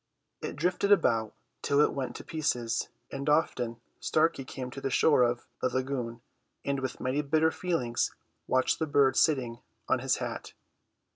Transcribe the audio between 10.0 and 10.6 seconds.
hat.